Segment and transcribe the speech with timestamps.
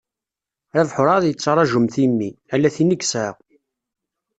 [0.75, 3.31] Rabeḥ ur εad yettraju mm timmi, ala tin i yesεa.